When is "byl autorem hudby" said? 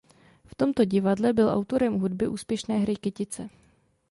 1.33-2.27